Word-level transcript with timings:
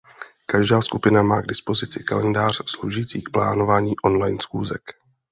Každá 0.45 0.81
skupina 0.81 1.21
má 1.23 1.41
k 1.41 1.45
dispozici 1.47 2.03
kalendář 2.03 2.61
sloužící 2.65 3.21
k 3.23 3.29
plánování 3.29 3.93
online 4.03 4.37
schůzek. 4.41 4.81